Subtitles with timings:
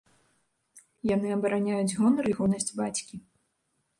[1.15, 3.15] Яны абараняюць гонар і годнасць бацькі.